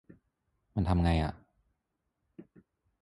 [0.75, 1.33] มันทำไงอะ